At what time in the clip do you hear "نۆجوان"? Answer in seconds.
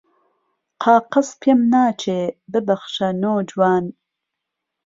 3.21-3.85